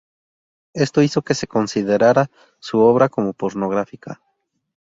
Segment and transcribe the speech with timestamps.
[0.73, 4.19] Esto hizo que se considerara su obra como pornográfica.